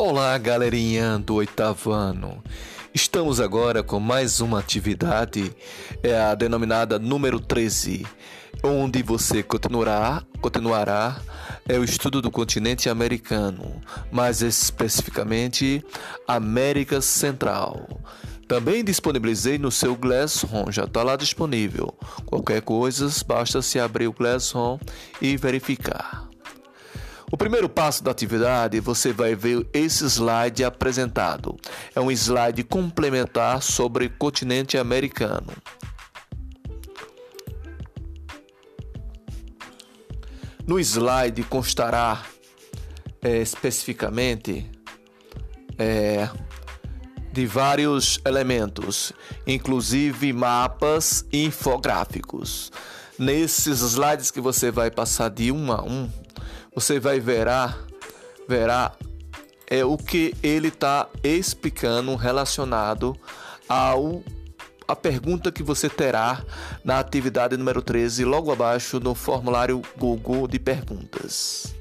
Olá, 0.00 0.38
galerinha 0.38 1.18
do 1.18 1.34
oitavo 1.34 1.90
ano. 1.90 2.40
Estamos 2.94 3.40
agora 3.40 3.82
com 3.82 3.98
mais 3.98 4.40
uma 4.40 4.60
atividade, 4.60 5.52
é 6.04 6.16
a 6.16 6.36
denominada 6.36 7.00
número 7.00 7.40
13, 7.40 8.06
onde 8.62 9.02
você 9.02 9.42
continuará, 9.42 10.22
continuará 10.40 11.20
é 11.68 11.76
o 11.76 11.82
estudo 11.82 12.22
do 12.22 12.30
continente 12.30 12.88
americano, 12.88 13.82
mais 14.12 14.40
especificamente 14.40 15.84
América 16.28 17.00
Central. 17.00 18.00
Também 18.46 18.84
disponibilizei 18.84 19.58
no 19.58 19.72
seu 19.72 19.96
Glassroom, 19.96 20.70
já 20.70 20.84
está 20.84 21.02
lá 21.02 21.16
disponível. 21.16 21.92
Qualquer 22.24 22.62
coisa, 22.62 23.10
basta 23.26 23.60
se 23.60 23.80
abrir 23.80 24.06
o 24.06 24.12
Glassroom 24.12 24.78
e 25.20 25.36
verificar. 25.36 26.27
O 27.30 27.36
primeiro 27.36 27.68
passo 27.68 28.02
da 28.02 28.10
atividade, 28.10 28.80
você 28.80 29.12
vai 29.12 29.34
ver 29.34 29.66
esse 29.72 30.04
slide 30.06 30.64
apresentado. 30.64 31.56
É 31.94 32.00
um 32.00 32.10
slide 32.10 32.64
complementar 32.64 33.62
sobre 33.62 34.06
o 34.06 34.10
continente 34.10 34.78
americano. 34.78 35.52
No 40.66 40.78
slide 40.78 41.42
constará 41.44 42.22
é, 43.22 43.38
especificamente 43.38 44.70
é, 45.78 46.28
de 47.32 47.46
vários 47.46 48.20
elementos, 48.24 49.12
inclusive 49.46 50.32
mapas 50.32 51.24
e 51.32 51.44
infográficos. 51.44 52.72
Nesses 53.18 53.80
slides 53.80 54.30
que 54.30 54.40
você 54.40 54.70
vai 54.70 54.90
passar 54.90 55.28
de 55.30 55.50
um 55.50 55.72
a 55.72 55.82
um, 55.82 56.10
você 56.78 57.00
vai 57.00 57.18
verá, 57.18 57.76
verá 58.46 58.92
é 59.66 59.84
o 59.84 59.96
que 59.98 60.32
ele 60.44 60.68
está 60.68 61.08
explicando 61.24 62.14
relacionado 62.14 63.16
ao 63.68 64.22
a 64.86 64.94
pergunta 64.94 65.50
que 65.50 65.60
você 65.60 65.88
terá 65.88 66.40
na 66.84 67.00
atividade 67.00 67.56
número 67.56 67.82
13, 67.82 68.24
logo 68.24 68.52
abaixo 68.52 69.00
no 69.00 69.12
formulário 69.12 69.82
Google 69.98 70.46
de 70.46 70.60
perguntas. 70.60 71.74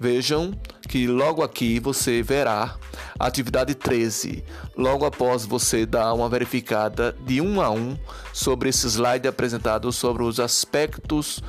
Vejam 0.00 0.52
que 0.88 1.06
logo 1.06 1.40
aqui 1.40 1.78
você 1.78 2.20
verá 2.20 2.74
a 3.20 3.26
atividade 3.26 3.72
13, 3.76 4.42
logo 4.76 5.06
após 5.06 5.44
você 5.44 5.86
dar 5.86 6.12
uma 6.12 6.28
verificada 6.28 7.16
de 7.24 7.40
um 7.40 7.60
a 7.60 7.70
um 7.70 7.96
sobre 8.32 8.68
esse 8.68 8.84
slide 8.88 9.28
apresentado 9.28 9.92
sobre 9.92 10.24
os 10.24 10.40
aspectos 10.40 11.40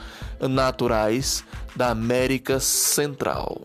naturais 0.47 1.43
da 1.75 1.89
América 1.89 2.59
Central. 2.59 3.61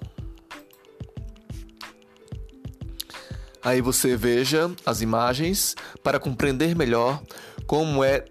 Aí 3.62 3.80
você 3.80 4.16
veja 4.16 4.70
as 4.84 5.00
imagens 5.00 5.74
para 6.02 6.20
compreender 6.20 6.76
melhor 6.76 7.22
como 7.66 8.04
é 8.04 8.24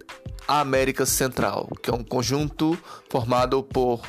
a 0.47 0.59
América 0.59 1.05
Central, 1.05 1.67
que 1.81 1.89
é 1.89 1.93
um 1.93 2.03
conjunto 2.03 2.77
formado 3.09 3.63
por 3.63 4.01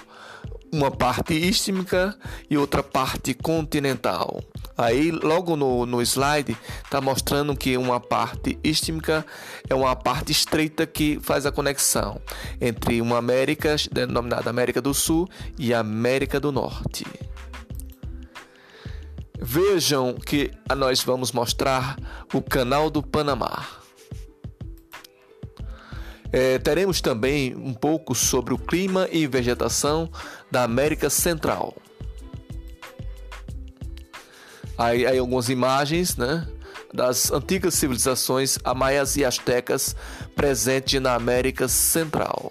uma 0.75 0.91
parte 0.91 1.35
istmica 1.35 2.17
e 2.51 2.57
outra 2.57 2.83
parte 2.83 3.33
continental. 3.33 4.43
Aí, 4.77 5.13
logo 5.13 5.55
no, 5.55 5.87
no 5.87 6.03
slide, 6.03 6.57
está 6.83 7.01
mostrando 7.01 7.57
que 7.57 7.77
uma 7.77 8.01
parte 8.01 8.59
istmica 8.65 9.25
é 9.69 9.75
uma 9.75 9.95
parte 9.95 10.33
estreita 10.33 10.85
que 10.85 11.19
faz 11.23 11.47
a 11.47 11.53
conexão 11.53 12.21
entre 12.61 13.01
uma 13.01 13.19
América, 13.19 13.77
denominada 13.93 14.51
América 14.51 14.83
do 14.83 14.93
Sul, 14.93 15.29
e 15.57 15.73
América 15.73 16.41
do 16.41 16.51
Norte. 16.51 17.07
Vejam 19.41 20.15
que 20.15 20.51
nós 20.77 21.03
vamos 21.05 21.31
mostrar 21.31 21.97
o 22.33 22.43
Canal 22.43 22.91
do 22.91 23.03
Panamá. 23.03 23.84
É, 26.37 26.59
teremos 26.59 27.01
também 27.01 27.55
um 27.55 27.73
pouco 27.73 28.13
sobre 28.13 28.53
o 28.53 28.59
clima 28.59 29.09
e 29.13 29.25
vegetação 29.25 30.11
da 30.51 30.65
América 30.65 31.09
Central. 31.09 31.77
Aí, 34.77 35.07
aí 35.07 35.17
algumas 35.17 35.49
imagens, 35.49 36.17
né? 36.17 36.45
Das 36.93 37.31
antigas 37.31 37.75
civilizações 37.75 38.59
amaias 38.65 39.17
e 39.17 39.25
astecas 39.25 39.95
presentes 40.35 41.01
na 41.01 41.15
América 41.15 41.69
Central. 41.69 42.51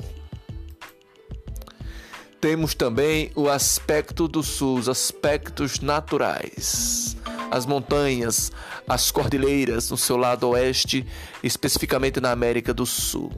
Temos 2.39 2.73
também 2.73 3.33
o 3.35 3.49
aspecto 3.49 4.29
do 4.29 4.41
sul, 4.41 4.79
os 4.79 4.87
aspectos 4.87 5.81
naturais. 5.81 7.17
As 7.51 7.65
montanhas, 7.65 8.49
as 8.87 9.11
cordilheiras 9.11 9.89
no 9.89 9.97
seu 9.97 10.15
lado 10.15 10.47
oeste, 10.47 11.05
especificamente 11.43 12.21
na 12.21 12.31
América 12.31 12.73
do 12.73 12.85
Sul. 12.85 13.29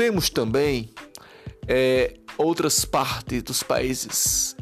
Temos 0.00 0.30
também 0.30 0.88
é, 1.68 2.14
outras 2.38 2.86
partes 2.86 3.42
dos 3.42 3.62
países 3.62 4.56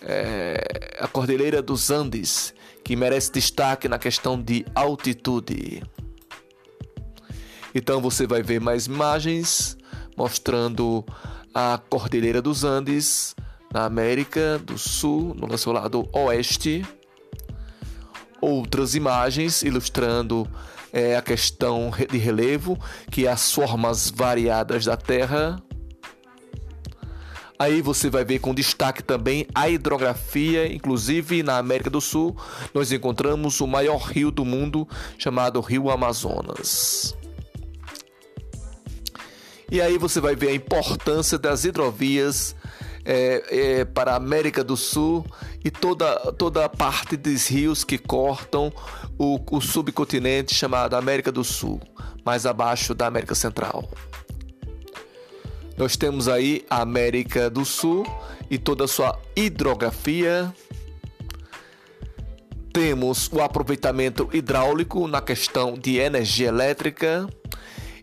é, 0.00 0.96
a 0.98 1.06
Cordilheira 1.06 1.62
dos 1.62 1.88
Andes, 1.88 2.52
que 2.82 2.96
merece 2.96 3.30
destaque 3.30 3.86
na 3.86 3.96
questão 3.96 4.36
de 4.36 4.66
altitude. 4.74 5.84
Então 7.72 8.00
você 8.00 8.26
vai 8.26 8.42
ver 8.42 8.60
mais 8.60 8.86
imagens 8.86 9.78
mostrando 10.16 11.04
a 11.54 11.80
Cordilheira 11.88 12.42
dos 12.42 12.64
Andes 12.64 13.36
na 13.72 13.84
América 13.84 14.58
do 14.58 14.76
Sul, 14.76 15.32
no 15.36 15.56
seu 15.56 15.70
lado 15.70 16.08
oeste. 16.12 16.84
Outras 18.40 18.96
imagens 18.96 19.62
ilustrando 19.62 20.44
é, 20.92 21.16
a 21.16 21.22
questão 21.22 21.90
de 22.10 22.18
relevo, 22.18 22.78
que 23.10 23.26
é 23.26 23.30
as 23.30 23.52
formas 23.52 24.10
variadas 24.10 24.84
da 24.84 24.96
Terra 24.96 25.62
Aí 27.62 27.80
você 27.80 28.10
vai 28.10 28.24
ver 28.24 28.40
com 28.40 28.52
destaque 28.52 29.04
também 29.04 29.46
a 29.54 29.68
hidrografia, 29.68 30.66
inclusive 30.66 31.44
na 31.44 31.58
América 31.58 31.88
do 31.88 32.00
Sul, 32.00 32.36
nós 32.74 32.90
encontramos 32.90 33.60
o 33.60 33.68
maior 33.68 33.98
rio 33.98 34.32
do 34.32 34.44
mundo, 34.44 34.88
chamado 35.16 35.60
Rio 35.60 35.88
Amazonas. 35.88 37.16
E 39.70 39.80
aí 39.80 39.96
você 39.96 40.20
vai 40.20 40.34
ver 40.34 40.48
a 40.48 40.54
importância 40.56 41.38
das 41.38 41.64
hidrovias 41.64 42.56
é, 43.04 43.44
é, 43.80 43.84
para 43.84 44.14
a 44.14 44.16
América 44.16 44.64
do 44.64 44.76
Sul 44.76 45.24
e 45.64 45.70
toda, 45.70 46.32
toda 46.32 46.64
a 46.64 46.68
parte 46.68 47.16
dos 47.16 47.46
rios 47.46 47.84
que 47.84 47.98
cortam 47.98 48.72
o, 49.18 49.40
o 49.50 49.60
subcontinente 49.60 50.54
chamado 50.54 50.96
América 50.96 51.30
do 51.30 51.44
Sul, 51.44 51.80
mais 52.24 52.46
abaixo 52.46 52.94
da 52.94 53.06
América 53.06 53.34
Central. 53.34 53.88
Nós 55.76 55.96
temos 55.96 56.28
aí 56.28 56.64
a 56.68 56.82
América 56.82 57.48
do 57.48 57.64
Sul 57.64 58.04
e 58.50 58.58
toda 58.58 58.84
a 58.84 58.88
sua 58.88 59.18
hidrografia. 59.34 60.52
Temos 62.72 63.28
o 63.32 63.40
aproveitamento 63.40 64.28
hidráulico 64.32 65.06
na 65.06 65.20
questão 65.20 65.74
de 65.74 65.96
energia 65.96 66.48
elétrica. 66.48 67.28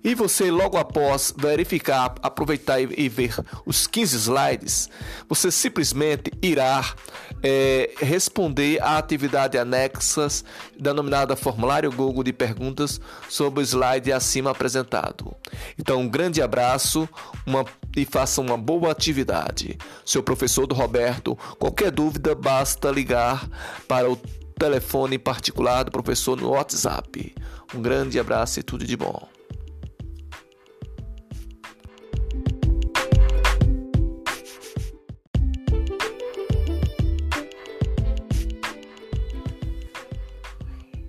E 0.03 0.15
você, 0.15 0.49
logo 0.49 0.77
após 0.77 1.33
verificar, 1.37 2.15
aproveitar 2.21 2.79
e 2.79 3.09
ver 3.09 3.35
os 3.65 3.85
15 3.85 4.15
slides, 4.15 4.89
você 5.27 5.51
simplesmente 5.51 6.31
irá 6.41 6.95
é, 7.41 7.91
responder 7.97 8.81
à 8.81 8.97
atividade 8.97 9.57
anexas 9.57 10.43
denominada 10.77 11.35
Formulário 11.35 11.91
Google 11.91 12.23
de 12.23 12.33
Perguntas 12.33 12.99
sobre 13.29 13.61
o 13.61 13.63
slide 13.63 14.11
acima 14.11 14.51
apresentado. 14.51 15.35
Então, 15.77 16.01
um 16.01 16.09
grande 16.09 16.41
abraço 16.41 17.07
uma, 17.45 17.65
e 17.95 18.05
faça 18.05 18.41
uma 18.41 18.57
boa 18.57 18.91
atividade. 18.91 19.77
Seu 20.05 20.21
professor 20.21 20.67
do 20.67 20.75
Roberto, 20.75 21.37
qualquer 21.57 21.91
dúvida, 21.91 22.35
basta 22.35 22.91
ligar 22.91 23.47
para 23.87 24.09
o 24.09 24.17
telefone 24.57 25.17
particular 25.17 25.83
do 25.83 25.91
professor 25.91 26.39
no 26.39 26.49
WhatsApp. 26.49 27.33
Um 27.73 27.81
grande 27.81 28.19
abraço 28.19 28.59
e 28.59 28.63
tudo 28.63 28.85
de 28.85 28.97
bom. 28.97 29.38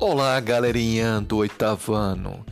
Olá, 0.02 0.41
galerinha 0.41 1.20
do 1.20 1.37
oitavo 1.37 1.93
ano. 1.93 2.43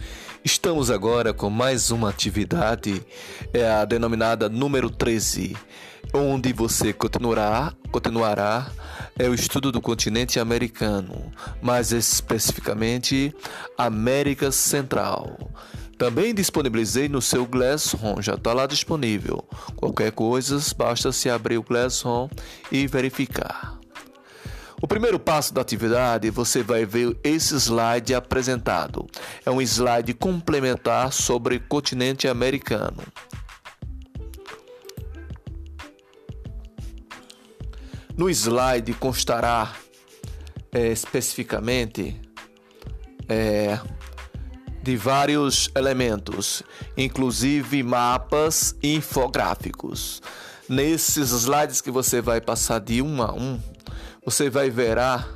Estamos 0.45 0.91
agora 0.91 1.33
com 1.33 1.49
mais 1.49 1.91
uma 1.91 2.11
atividade, 2.11 3.03
é 3.55 3.67
a 3.67 3.87
denominada 3.87 4.51
número 4.51 4.91
13, 4.91 5.57
onde 6.13 6.53
você 6.53 6.93
continuará, 6.93 7.73
continuará 7.91 8.71
é 9.19 9.31
o 9.31 9.35
estudo 9.35 9.73
do 9.73 9.81
continente 9.81 10.39
americano, 10.39 11.33
mais 11.63 11.91
especificamente 11.91 13.35
América 13.79 14.53
Central. 14.53 15.51
Também 15.97 16.35
disponibilizei 16.35 17.09
no 17.09 17.23
seu 17.23 17.47
Glassroom, 17.47 18.21
já 18.21 18.35
está 18.35 18.53
lá 18.53 18.67
disponível. 18.67 19.43
Qualquer 19.75 20.13
coisa, 20.13 20.61
basta 20.77 21.11
se 21.13 21.31
abrir 21.31 21.57
o 21.57 21.63
Glassroom 21.63 22.29
e 22.71 22.87
verificar. 22.87 23.79
O 24.81 24.87
primeiro 24.87 25.19
passo 25.19 25.53
da 25.53 25.61
atividade, 25.61 26.31
você 26.31 26.63
vai 26.63 26.85
ver 26.85 27.19
esse 27.25 27.55
slide 27.57 28.15
apresentado. 28.15 29.07
É 29.45 29.51
um 29.51 29.61
slide 29.61 30.15
complementar 30.15 31.13
sobre 31.13 31.57
o 31.57 31.61
continente 31.61 32.29
americano. 32.29 33.03
No 38.17 38.31
slide 38.31 38.93
constará 38.95 39.73
é, 40.73 40.89
especificamente 40.89 42.21
é, 43.29 43.81
de 44.83 44.97
vários 44.97 45.71
elementos, 45.75 46.63
inclusive 46.97 47.83
mapas 47.83 48.77
e 48.83 48.95
infográficos. 48.95 50.23
Nesses 50.69 51.31
slides 51.31 51.81
que 51.81 51.91
você 51.91 52.21
vai 52.21 52.41
passar 52.41 52.81
de 52.81 53.01
um 53.01 53.23
a 53.23 53.33
um, 53.33 53.61
você 54.29 54.51
vai 54.51 54.69
verá, 54.69 55.27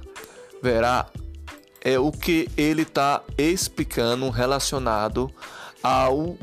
verá 0.63 1.07
é 1.81 1.99
o 1.99 2.13
que 2.13 2.47
ele 2.59 2.83
está 2.83 3.23
explicando 3.39 4.29
relacionado 4.29 5.33
ao 5.83 6.37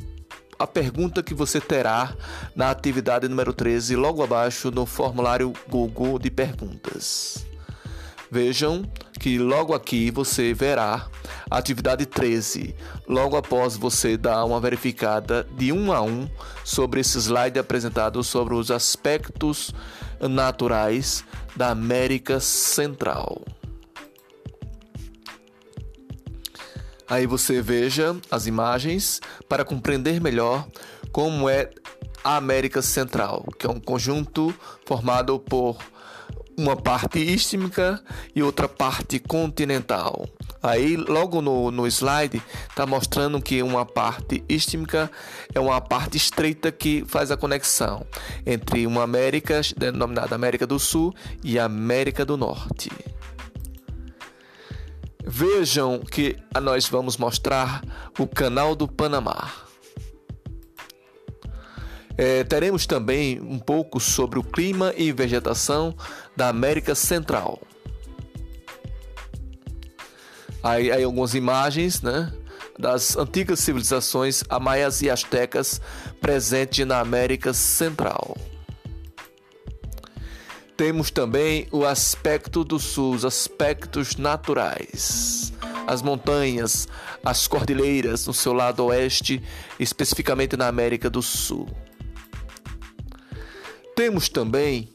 a 0.57 0.65
pergunta 0.65 1.21
que 1.21 1.35
você 1.35 1.61
terá 1.61 2.11
na 2.55 2.71
atividade 2.71 3.27
número 3.27 3.53
13, 3.53 3.95
logo 3.95 4.23
abaixo 4.23 4.71
no 4.71 4.87
formulário 4.87 5.53
Google 5.69 6.17
de 6.17 6.31
perguntas. 6.31 7.45
Vejam 8.31 8.83
que 9.19 9.37
logo 9.37 9.75
aqui 9.75 10.09
você 10.09 10.51
verá 10.51 11.07
a 11.51 11.57
atividade 11.57 12.07
13, 12.07 12.75
logo 13.07 13.37
após 13.37 13.77
você 13.77 14.17
dar 14.17 14.43
uma 14.43 14.59
verificada 14.59 15.47
de 15.55 15.71
um 15.71 15.93
a 15.93 16.01
um 16.01 16.27
sobre 16.63 17.01
esse 17.01 17.19
slide 17.19 17.59
apresentado 17.59 18.23
sobre 18.23 18.55
os 18.55 18.71
aspectos 18.71 19.71
naturais 20.19 21.23
da 21.59 21.71
América 21.71 22.39
Central. 22.39 23.43
Aí 27.05 27.27
você 27.27 27.61
veja 27.61 28.15
as 28.31 28.47
imagens 28.47 29.19
para 29.49 29.65
compreender 29.65 30.21
melhor 30.21 30.65
como 31.11 31.49
é 31.49 31.69
a 32.23 32.37
América 32.37 32.81
Central, 32.81 33.43
que 33.59 33.67
é 33.67 33.69
um 33.69 33.77
conjunto 33.77 34.55
formado 34.85 35.37
por 35.37 35.77
uma 36.57 36.77
parte 36.77 37.19
istmica 37.19 38.01
e 38.33 38.41
outra 38.41 38.69
parte 38.69 39.19
continental. 39.19 40.29
Aí, 40.61 40.97
logo 40.97 41.41
no, 41.41 41.71
no 41.71 41.87
slide, 41.87 42.41
está 42.69 42.85
mostrando 42.85 43.41
que 43.41 43.63
uma 43.63 43.85
parte 43.85 44.43
istmica 44.49 45.09
é 45.53 45.59
uma 45.59 45.79
parte 45.79 46.17
estreita 46.17 46.71
que 46.71 47.03
faz 47.07 47.31
a 47.31 47.37
conexão 47.37 48.05
entre 48.45 48.85
uma 48.85 49.03
América, 49.03 49.61
denominada 49.77 50.35
América 50.35 50.67
do 50.67 50.77
Sul, 50.77 51.13
e 51.43 51.57
América 51.57 52.25
do 52.25 52.35
Norte. 52.35 52.91
Vejam 55.25 55.99
que 55.99 56.35
nós 56.61 56.89
vamos 56.89 57.15
mostrar 57.15 57.83
o 58.17 58.27
Canal 58.27 58.75
do 58.75 58.87
Panamá. 58.87 59.51
É, 62.17 62.43
teremos 62.43 62.85
também 62.85 63.39
um 63.39 63.57
pouco 63.57 63.97
sobre 63.97 64.39
o 64.39 64.43
clima 64.43 64.93
e 64.97 65.09
vegetação 65.13 65.95
da 66.35 66.49
América 66.49 66.93
Central. 66.93 67.61
Aí, 70.61 70.91
aí 70.91 71.03
algumas 71.03 71.33
imagens, 71.33 72.01
né? 72.01 72.31
Das 72.77 73.15
antigas 73.17 73.59
civilizações 73.59 74.43
amaias 74.49 75.01
e 75.01 75.09
astecas 75.09 75.81
presentes 76.21 76.85
na 76.85 76.99
América 76.99 77.53
Central. 77.53 78.37
Temos 80.79 81.11
também 81.11 81.67
o 81.71 81.85
aspecto 81.85 82.63
do 82.63 82.79
sul, 82.79 83.13
os 83.13 83.25
aspectos 83.25 84.15
naturais. 84.15 85.51
As 85.85 86.01
montanhas, 86.01 86.87
as 87.23 87.47
cordilheiras 87.47 88.25
no 88.25 88.33
seu 88.33 88.53
lado 88.53 88.85
oeste, 88.85 89.43
especificamente 89.77 90.55
na 90.55 90.67
América 90.67 91.09
do 91.09 91.21
Sul. 91.21 91.67
Temos 93.93 94.29
também 94.29 94.89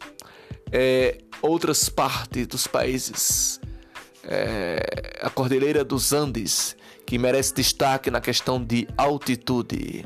é, 0.73 1.19
outras 1.43 1.91
partes 1.91 2.47
dos 2.47 2.67
países, 2.67 3.61
é, 4.27 5.19
a 5.23 5.31
Cordilheira 5.31 5.85
dos 5.85 6.13
Andes, 6.13 6.77
que 7.07 7.19
merece 7.19 7.55
destaque 7.55 8.11
na 8.11 8.21
questão 8.21 8.63
de 8.63 8.89
altitude. 8.97 10.05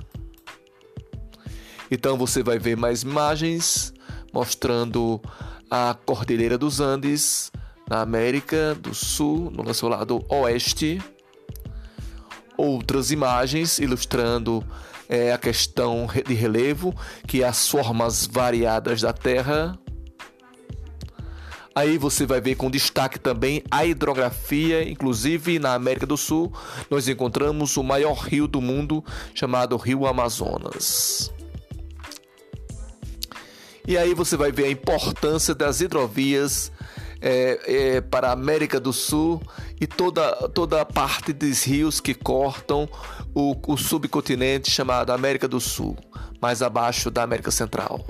Então 1.90 2.16
você 2.16 2.42
vai 2.42 2.58
ver 2.58 2.76
mais 2.76 3.02
imagens 3.02 3.92
mostrando 4.32 5.20
a 5.70 5.96
Cordilheira 6.04 6.58
dos 6.58 6.80
Andes, 6.80 7.50
na 7.88 8.02
América 8.02 8.74
do 8.74 8.94
Sul, 8.94 9.50
no 9.50 9.72
seu 9.72 9.88
lado 9.88 10.24
oeste. 10.28 11.02
Outras 12.56 13.10
imagens 13.10 13.78
ilustrando 13.78 14.64
é, 15.08 15.32
a 15.32 15.38
questão 15.38 16.06
de 16.26 16.34
relevo, 16.34 16.94
que 17.26 17.42
é 17.42 17.48
as 17.48 17.68
formas 17.68 18.26
variadas 18.26 19.00
da 19.00 19.12
Terra. 19.12 19.78
Aí 21.78 21.96
você 21.96 22.26
vai 22.26 22.40
ver 22.40 22.56
com 22.56 22.68
destaque 22.68 23.20
também 23.20 23.62
a 23.70 23.86
hidrografia, 23.86 24.82
inclusive 24.82 25.60
na 25.60 25.74
América 25.74 26.04
do 26.04 26.16
Sul, 26.16 26.52
nós 26.90 27.06
encontramos 27.06 27.76
o 27.76 27.84
maior 27.84 28.14
rio 28.14 28.48
do 28.48 28.60
mundo, 28.60 29.04
chamado 29.32 29.76
Rio 29.76 30.04
Amazonas. 30.04 31.32
E 33.86 33.96
aí 33.96 34.12
você 34.12 34.36
vai 34.36 34.50
ver 34.50 34.64
a 34.64 34.70
importância 34.72 35.54
das 35.54 35.80
hidrovias 35.80 36.72
é, 37.20 37.60
é, 37.66 38.00
para 38.00 38.30
a 38.30 38.32
América 38.32 38.80
do 38.80 38.92
Sul 38.92 39.40
e 39.80 39.86
toda, 39.86 40.48
toda 40.48 40.80
a 40.80 40.84
parte 40.84 41.32
dos 41.32 41.62
rios 41.62 42.00
que 42.00 42.12
cortam 42.12 42.88
o, 43.32 43.56
o 43.68 43.76
subcontinente 43.76 44.68
chamado 44.68 45.12
América 45.12 45.46
do 45.46 45.60
Sul, 45.60 45.96
mais 46.42 46.60
abaixo 46.60 47.08
da 47.08 47.22
América 47.22 47.52
Central. 47.52 48.04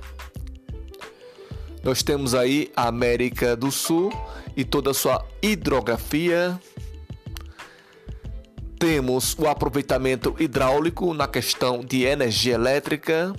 Nós 1.82 2.02
temos 2.02 2.34
aí 2.34 2.70
a 2.76 2.88
América 2.88 3.56
do 3.56 3.70
Sul 3.70 4.12
e 4.56 4.64
toda 4.64 4.90
a 4.90 4.94
sua 4.94 5.24
hidrografia. 5.40 6.58
Temos 8.78 9.34
o 9.38 9.46
aproveitamento 9.46 10.34
hidráulico 10.38 11.12
na 11.14 11.26
questão 11.26 11.80
de 11.80 12.04
energia 12.04 12.54
elétrica 12.54 13.34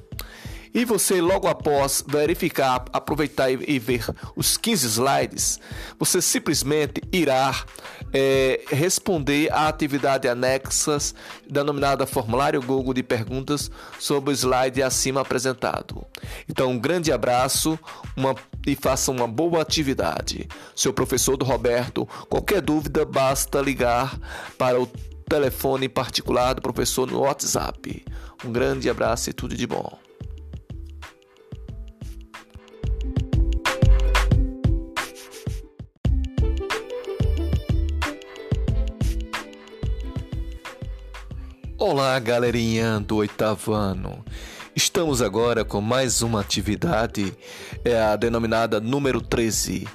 e 0.74 0.86
você, 0.86 1.19
logo 1.19 1.48
após 1.48 2.04
verificar, 2.07 2.85
aproveitar 2.94 3.49
e 3.49 3.80
ver 3.80 4.06
os 4.35 4.57
15 4.57 4.88
slides, 4.88 5.59
você 5.97 6.21
simplesmente 6.21 7.02
irá 7.11 7.66
é, 8.14 8.61
responder 8.69 9.52
à 9.52 9.68
atividade 9.68 10.28
anexas 10.28 11.16
denominada 11.49 12.06
Formulário 12.06 12.61
Google 12.61 12.94
de 12.94 13.04
Perguntas 13.04 13.71
sobre 13.99 14.31
o 14.31 14.33
slide 14.33 14.83
acima 14.83 15.21
apresentado. 15.21 16.06
Então, 16.47 16.71
um 16.71 16.80
grande 16.80 17.11
abraço 17.11 17.78
uma, 18.16 18.35
e 18.66 18.76
faça 18.76 19.11
uma 19.11 19.28
boa 19.28 19.61
atividade. 19.61 20.47
Seu 20.76 20.94
professor 20.94 21.35
do 21.35 21.45
Roberto, 21.45 22.07
qualquer 22.30 22.61
dúvida, 22.61 23.06
basta 23.06 23.61
ligar 23.61 24.18
para 24.57 24.80
o 24.80 24.88
telefone 25.28 25.88
particular 25.88 26.54
do 26.54 26.61
professor 26.61 27.09
no 27.09 27.19
WhatsApp. 27.19 28.04
Um 28.44 28.52
grande 28.52 28.90
abraço 28.90 29.30
e 29.30 29.33
tudo 29.33 29.56
de 29.56 29.68
bom. 29.68 30.08
Olá, 41.92 42.19
galerinha 42.19 43.00
do 43.00 43.16
oitavo 43.16 43.74
ano. 43.74 44.24
Estamos 44.76 45.24
agora 45.24 45.66
com 45.66 45.81
mais 45.81 46.22
uma 46.22 46.40
atividade, 46.40 47.36
é 47.84 48.00
a 48.00 48.16
denominada 48.16 48.80
número 48.80 49.19
13, 49.19 49.88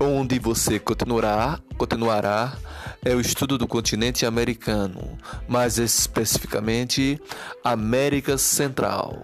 onde 0.00 0.38
você 0.38 0.78
continuará, 0.78 1.60
continuará 1.76 2.56
é 3.04 3.14
o 3.14 3.20
estudo 3.20 3.58
do 3.58 3.68
continente 3.68 4.24
americano, 4.24 5.18
mais 5.46 5.76
especificamente 5.76 7.20
América 7.62 8.38
Central. 8.38 9.22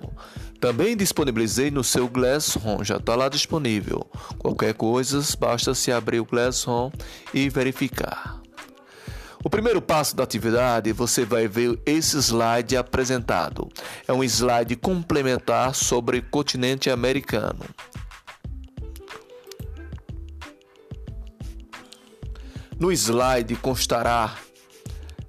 Também 0.60 0.94
disponibilizei 0.94 1.70
no 1.70 1.82
seu 1.82 2.06
Glassroom, 2.06 2.84
já 2.84 2.98
está 2.98 3.16
lá 3.16 3.30
disponível. 3.30 4.06
Qualquer 4.36 4.74
coisa, 4.74 5.22
basta 5.38 5.74
se 5.74 5.90
abrir 5.90 6.20
o 6.20 6.26
Glassroom 6.26 6.90
e 7.32 7.48
verificar. 7.48 8.39
O 9.42 9.48
primeiro 9.48 9.80
passo 9.80 10.14
da 10.14 10.22
atividade, 10.22 10.92
você 10.92 11.24
vai 11.24 11.48
ver 11.48 11.80
esse 11.86 12.18
slide 12.18 12.76
apresentado. 12.76 13.68
É 14.06 14.12
um 14.12 14.22
slide 14.22 14.76
complementar 14.76 15.74
sobre 15.74 16.18
o 16.18 16.22
continente 16.22 16.90
americano. 16.90 17.64
No 22.78 22.92
slide 22.92 23.56
constará 23.56 24.36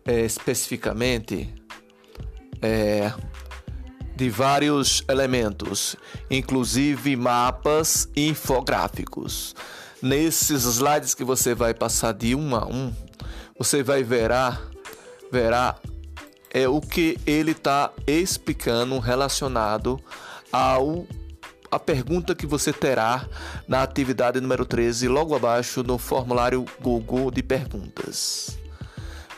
é, 0.05 0.21
especificamente 0.21 1.53
é, 2.61 3.13
de 4.15 4.29
vários 4.29 5.03
elementos, 5.09 5.95
inclusive 6.29 7.15
mapas 7.15 8.09
e 8.15 8.27
infográficos. 8.27 9.55
nesses 10.01 10.63
slides 10.63 11.13
que 11.13 11.23
você 11.23 11.53
vai 11.53 11.73
passar 11.73 12.13
de 12.13 12.33
um 12.33 12.55
a 12.55 12.65
um, 12.65 12.91
você 13.61 13.83
vai 13.83 14.01
verá, 14.01 14.59
verá 15.31 15.75
é 16.49 16.67
o 16.67 16.81
que 16.81 17.15
ele 17.27 17.51
está 17.51 17.91
explicando 18.07 18.97
relacionado 18.97 19.99
ao 20.51 21.05
a 21.69 21.77
pergunta 21.77 22.33
que 22.33 22.47
você 22.47 22.73
terá 22.73 23.23
na 23.67 23.83
atividade 23.83 24.41
número 24.41 24.65
13, 24.65 25.07
logo 25.07 25.35
abaixo 25.35 25.83
no 25.83 25.99
formulário 25.99 26.65
Google 26.81 27.29
de 27.29 27.43
perguntas. 27.43 28.57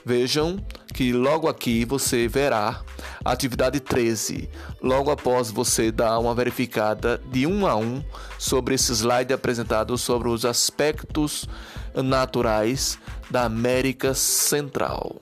Vejam 0.06 0.58
que 0.94 1.12
logo 1.12 1.50
aqui 1.50 1.84
você 1.84 2.26
verá 2.26 2.82
a 3.26 3.32
atividade 3.32 3.82
13, 3.82 4.50
logo 4.82 5.12
após 5.12 5.52
você 5.52 5.92
dar 5.92 6.18
uma 6.20 6.34
verificada 6.34 7.22
de 7.30 7.46
um 7.46 7.68
a 7.68 7.76
um 7.76 8.02
sobre 8.40 8.76
esse 8.76 8.94
slide 8.94 9.34
apresentado 9.34 9.98
sobre 9.98 10.30
os 10.30 10.46
aspectos 10.46 11.46
naturais 11.94 12.98
da 13.34 13.46
América 13.46 14.14
Central. 14.14 15.18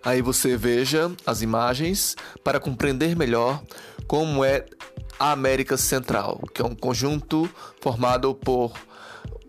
Aí 0.00 0.22
você 0.22 0.56
veja 0.56 1.10
as 1.26 1.42
imagens 1.42 2.14
para 2.44 2.60
compreender 2.60 3.16
melhor 3.16 3.60
como 4.06 4.44
é 4.44 4.64
a 5.18 5.32
América 5.32 5.76
Central, 5.76 6.40
que 6.54 6.62
é 6.62 6.64
um 6.64 6.72
conjunto 6.72 7.50
formado 7.80 8.32
por 8.32 8.72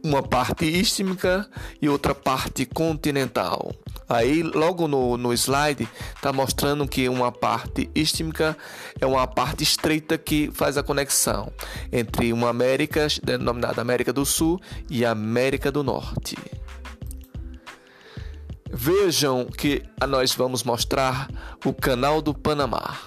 uma 0.04 0.24
parte 0.24 0.66
istmica 0.66 1.48
e 1.80 1.88
outra 1.88 2.16
parte 2.16 2.66
continental. 2.66 3.72
Aí, 4.08 4.44
logo 4.44 4.88
no, 4.88 5.18
no 5.18 5.34
slide, 5.34 5.90
está 6.16 6.32
mostrando 6.32 6.88
que 6.88 7.10
uma 7.10 7.32
parte 7.32 7.90
istmica 7.96 8.56
é 9.00 9.06
uma 9.06 9.26
parte 9.26 9.64
estreita 9.64 10.18
que 10.18 10.52
faz 10.54 10.78
a 10.78 10.84
conexão 10.84 11.52
entre 11.92 12.32
uma 12.32 12.50
América, 12.50 13.08
denominada 13.24 13.82
América 13.82 14.14
do 14.14 14.26
Sul, 14.26 14.62
e 14.90 15.04
América 15.04 15.72
do 15.72 15.84
Norte. 15.84 16.38
Vejam 18.72 19.46
que 19.46 19.84
nós 20.08 20.36
vamos 20.36 20.64
mostrar 20.64 21.30
o 21.64 21.74
canal 21.74 22.22
do 22.22 22.34
Panamá. 22.34 22.98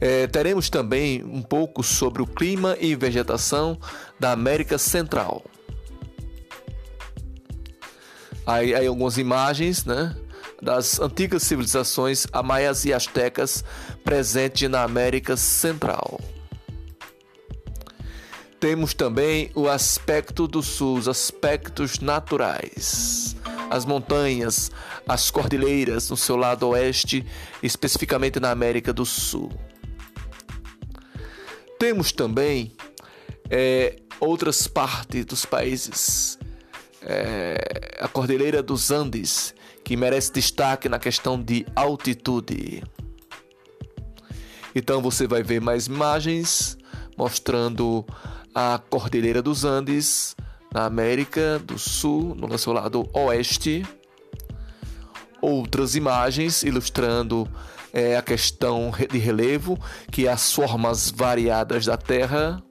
É, 0.00 0.26
teremos 0.26 0.68
também 0.68 1.22
um 1.22 1.42
pouco 1.42 1.82
sobre 1.84 2.22
o 2.22 2.26
clima 2.26 2.76
e 2.80 2.96
vegetação 2.96 3.78
da 4.18 4.32
América 4.32 4.76
Central. 4.76 5.44
Aí, 8.46 8.74
aí 8.74 8.86
algumas 8.86 9.18
imagens 9.18 9.84
né, 9.84 10.16
das 10.60 11.00
antigas 11.00 11.42
civilizações 11.42 12.26
amaias 12.32 12.84
e 12.84 12.92
astecas 12.92 13.64
presentes 14.04 14.68
na 14.68 14.82
América 14.82 15.36
Central. 15.36 16.20
Temos 18.62 18.94
também 18.94 19.50
o 19.56 19.68
aspecto 19.68 20.46
do 20.46 20.62
sul, 20.62 20.96
os 20.96 21.08
aspectos 21.08 21.98
naturais. 21.98 23.34
As 23.68 23.84
montanhas, 23.84 24.70
as 25.08 25.32
cordilheiras 25.32 26.08
no 26.08 26.16
seu 26.16 26.36
lado 26.36 26.68
oeste, 26.68 27.26
especificamente 27.60 28.38
na 28.38 28.52
América 28.52 28.92
do 28.92 29.04
Sul. 29.04 29.50
Temos 31.76 32.12
também 32.12 32.72
é, 33.50 33.96
outras 34.20 34.68
partes 34.68 35.24
dos 35.24 35.44
países. 35.44 36.38
É, 37.04 37.98
a 38.00 38.08
Cordilheira 38.08 38.62
dos 38.62 38.90
Andes, 38.90 39.54
que 39.84 39.96
merece 39.96 40.32
destaque 40.32 40.88
na 40.88 40.98
questão 40.98 41.40
de 41.40 41.66
altitude. 41.74 42.82
Então 44.74 45.02
você 45.02 45.26
vai 45.26 45.42
ver 45.42 45.60
mais 45.60 45.86
imagens 45.86 46.78
mostrando 47.16 48.04
a 48.54 48.80
Cordilheira 48.90 49.42
dos 49.42 49.64
Andes, 49.64 50.34
na 50.72 50.86
América 50.86 51.58
do 51.58 51.78
Sul, 51.78 52.34
no 52.34 52.58
seu 52.58 52.72
lado 52.72 53.08
oeste. 53.12 53.86
Outras 55.40 55.94
imagens 55.94 56.62
ilustrando 56.62 57.48
é, 57.92 58.16
a 58.16 58.22
questão 58.22 58.92
de 59.10 59.18
relevo, 59.18 59.78
que 60.10 60.26
é 60.26 60.32
as 60.32 60.52
formas 60.52 61.10
variadas 61.10 61.86
da 61.86 61.96
Terra. 61.96 62.62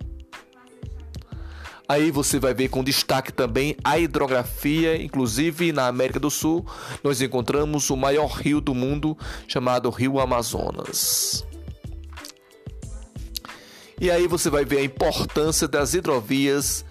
Aí 1.92 2.10
você 2.10 2.40
vai 2.40 2.54
ver 2.54 2.70
com 2.70 2.82
destaque 2.82 3.34
também 3.34 3.76
a 3.84 4.00
hidrografia, 4.00 4.96
inclusive 4.96 5.74
na 5.74 5.88
América 5.88 6.22
do 6.22 6.32
Sul, 6.32 6.66
nós 7.04 7.22
encontramos 7.22 7.90
o 7.90 7.98
maior 7.98 8.28
rio 8.28 8.62
do 8.62 8.74
mundo, 8.74 9.18
chamado 9.46 9.90
Rio 9.90 10.18
Amazonas. 10.18 11.46
E 14.00 14.10
aí 14.10 14.26
você 14.26 14.50
vai 14.50 14.64
ver 14.64 14.78
a 14.78 14.84
importância 14.86 15.68
das 15.68 15.94
hidrovias 15.94 16.86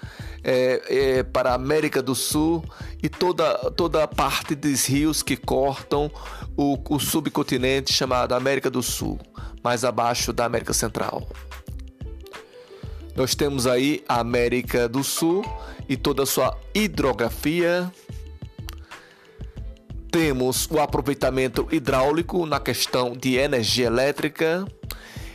é, 0.45 0.83
é, 0.88 1.23
para 1.23 1.52
a 1.52 1.54
América 1.54 2.02
do 2.02 2.14
Sul 2.14 2.62
e 3.02 3.09
toda, 3.09 3.54
toda 3.71 4.04
a 4.04 4.07
parte 4.07 4.54
dos 4.54 4.85
rios 4.85 5.23
que 5.23 5.35
cortam 5.35 6.11
o, 6.54 6.78
o 6.90 6.99
subcontinente 6.99 7.90
chamado 7.90 8.35
América 8.35 8.69
do 8.69 8.83
Sul, 8.83 9.19
mais 9.64 9.83
abaixo 9.83 10.30
da 10.30 10.45
América 10.45 10.75
Central. 10.75 11.26
Nós 13.14 13.35
temos 13.35 13.67
aí 13.67 14.02
a 14.09 14.21
América 14.21 14.88
do 14.88 15.05
Sul 15.05 15.45
e 15.88 15.97
toda 15.97 16.23
a 16.23 16.26
sua 16.26 16.57
hidrografia. 16.75 17.90
Temos 20.11 20.67
o 20.71 20.81
aproveitamento 20.81 21.69
hidráulico 21.71 22.45
na 22.47 22.59
questão 22.59 23.12
de 23.12 23.37
energia 23.37 23.87
elétrica 23.87 24.67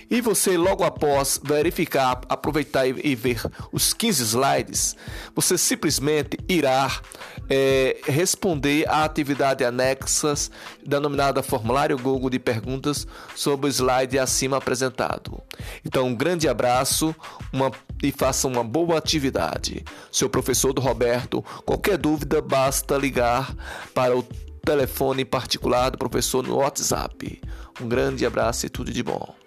e 0.09 0.21
você, 0.21 0.57
logo 0.57 0.83
após 0.83 1.39
verificar, 1.43 2.21
aproveitar 2.29 2.87
e 2.87 3.15
ver 3.15 3.41
os 3.71 3.93
15 3.93 4.23
slides, 4.23 4.95
você 5.35 5.57
simplesmente 5.57 6.37
irá 6.47 7.01
é, 7.49 7.99
responder 8.05 8.87
à 8.87 9.03
atividade 9.03 9.63
anexas 9.63 10.51
denominada 10.85 11.41
formulário 11.41 11.97
Google 11.97 12.29
de 12.29 12.39
perguntas 12.39 13.07
sobre 13.35 13.67
o 13.67 13.69
slide 13.69 14.19
acima 14.19 14.57
apresentado. 14.57 15.41
Então, 15.83 16.07
um 16.07 16.15
grande 16.15 16.47
abraço 16.47 17.15
uma, 17.51 17.71
e 18.01 18.11
faça 18.11 18.47
uma 18.47 18.63
boa 18.63 18.97
atividade. 18.97 19.83
Seu 20.11 20.29
professor 20.29 20.73
do 20.73 20.81
Roberto, 20.81 21.43
qualquer 21.65 21.97
dúvida, 21.97 22.41
basta 22.41 22.97
ligar 22.97 23.53
para 23.93 24.15
o 24.15 24.23
telefone 24.63 25.23
particular 25.23 25.91
do 25.91 25.97
professor 25.97 26.43
no 26.43 26.57
WhatsApp. 26.57 27.41
Um 27.79 27.87
grande 27.87 28.25
abraço 28.25 28.65
e 28.65 28.69
tudo 28.69 28.91
de 28.91 29.03
bom. 29.03 29.44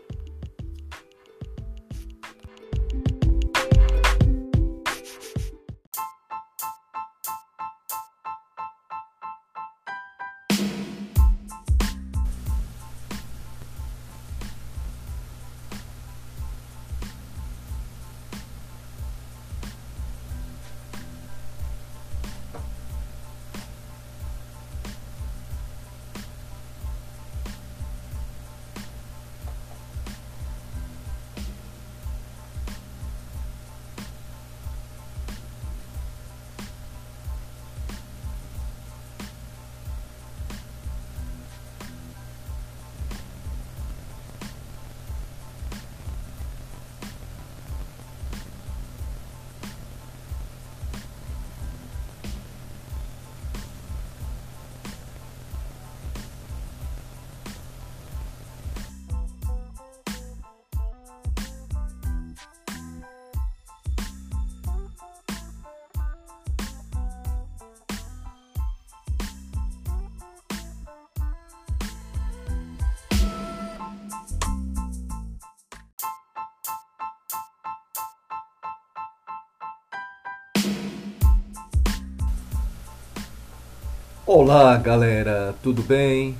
Olá, 84.30 84.76
galera, 84.76 85.54
tudo 85.62 85.82
bem? 85.82 86.36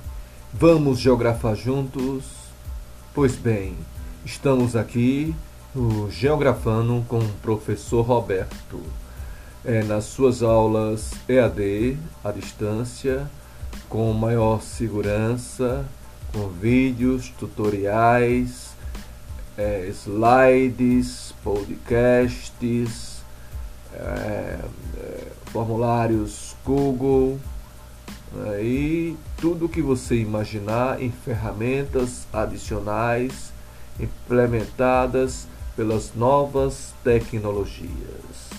Vamos 0.53 0.99
geografar 0.99 1.55
juntos? 1.55 2.23
Pois 3.15 3.35
bem, 3.35 3.75
estamos 4.23 4.75
aqui 4.75 5.33
o 5.75 6.07
Geografando 6.07 7.03
com 7.07 7.17
o 7.17 7.33
professor 7.41 8.03
Roberto. 8.03 8.79
É, 9.65 9.83
nas 9.83 10.03
suas 10.03 10.43
aulas 10.43 11.13
EAD, 11.27 11.97
à 12.23 12.31
distância, 12.31 13.27
com 13.89 14.13
maior 14.13 14.61
segurança, 14.61 15.83
com 16.31 16.47
vídeos, 16.47 17.29
tutoriais, 17.39 18.75
é, 19.57 19.87
slides, 19.87 21.33
podcasts, 21.43 23.23
é, 23.91 24.59
é 24.95 25.27
formulários 25.47 26.55
Google 26.63 27.39
é, 28.45 28.63
e 28.63 29.17
tudo 29.37 29.69
que 29.69 29.81
você 29.81 30.15
imaginar 30.15 31.01
em 31.01 31.11
ferramentas 31.11 32.27
adicionais 32.31 33.51
implementadas 33.99 35.47
pelas 35.75 36.13
novas 36.15 36.93
tecnologias. 37.03 38.49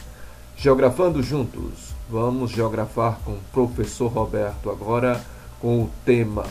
Geografando 0.56 1.22
juntos, 1.22 1.94
vamos 2.08 2.50
geografar 2.50 3.18
com 3.24 3.32
o 3.32 3.40
professor 3.52 4.08
Roberto 4.08 4.70
agora 4.70 5.24
com 5.60 5.82
o 5.82 5.90
tema 6.04 6.44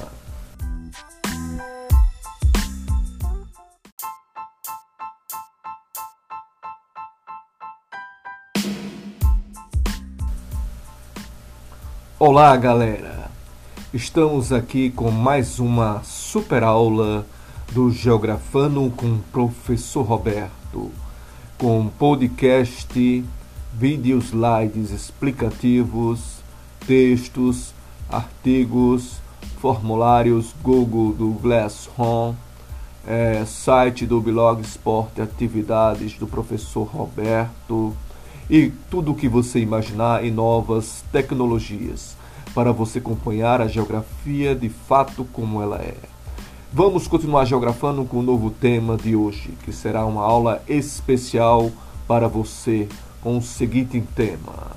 Olá, 12.21 12.53
galera! 12.57 13.08
Estamos 13.91 14.53
aqui 14.53 14.91
com 14.91 15.09
mais 15.09 15.57
uma 15.57 16.03
super 16.03 16.61
aula 16.61 17.25
do 17.71 17.89
Geografando 17.89 18.93
com 18.95 19.13
o 19.13 19.23
professor 19.31 20.03
Roberto, 20.03 20.91
com 21.57 21.87
podcast, 21.97 23.25
vídeos, 23.73 24.25
slides 24.25 24.91
explicativos, 24.91 26.35
textos, 26.85 27.73
artigos, 28.07 29.19
formulários 29.59 30.53
Google 30.61 31.11
do 31.11 31.29
Glassroom, 31.41 32.35
é, 33.07 33.43
site 33.43 34.05
do 34.05 34.21
blog 34.21 34.61
Esporte 34.61 35.19
Atividades 35.19 36.13
do 36.13 36.27
professor 36.27 36.83
Roberto 36.83 37.97
e 38.47 38.71
tudo 38.91 39.13
o 39.13 39.15
que 39.15 39.27
você 39.27 39.59
imaginar 39.59 40.23
em 40.23 40.29
novas 40.29 41.03
tecnologias 41.11 42.18
para 42.59 42.73
você 42.73 42.99
acompanhar 42.99 43.61
a 43.61 43.69
geografia 43.69 44.53
de 44.53 44.67
fato 44.67 45.23
como 45.31 45.61
ela 45.61 45.77
é. 45.77 45.95
Vamos 46.73 47.07
continuar 47.07 47.45
geografando 47.45 48.03
com 48.03 48.17
o 48.17 48.21
novo 48.21 48.51
tema 48.51 48.97
de 48.97 49.15
hoje, 49.15 49.53
que 49.63 49.71
será 49.71 50.05
uma 50.05 50.23
aula 50.23 50.61
especial 50.67 51.71
para 52.05 52.27
você 52.27 52.89
com 53.21 53.37
o 53.37 53.41
seguinte 53.41 54.03
tema. 54.13 54.75